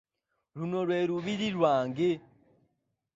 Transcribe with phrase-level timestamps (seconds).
[0.57, 2.09] Luno lwe Lubiri lwange.